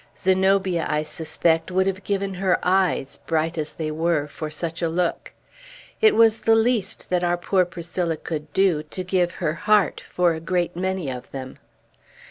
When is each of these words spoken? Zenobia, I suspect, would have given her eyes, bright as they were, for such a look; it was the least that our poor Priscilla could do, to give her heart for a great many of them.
Zenobia, 0.17 0.87
I 0.89 1.03
suspect, 1.03 1.69
would 1.69 1.85
have 1.85 2.03
given 2.03 2.33
her 2.33 2.57
eyes, 2.63 3.19
bright 3.27 3.55
as 3.55 3.73
they 3.73 3.91
were, 3.91 4.25
for 4.25 4.49
such 4.49 4.81
a 4.81 4.89
look; 4.89 5.31
it 6.01 6.15
was 6.15 6.39
the 6.39 6.55
least 6.55 7.11
that 7.11 7.23
our 7.23 7.37
poor 7.37 7.65
Priscilla 7.65 8.17
could 8.17 8.51
do, 8.51 8.81
to 8.81 9.03
give 9.03 9.33
her 9.33 9.53
heart 9.53 10.01
for 10.09 10.33
a 10.33 10.39
great 10.39 10.75
many 10.75 11.11
of 11.11 11.29
them. 11.29 11.59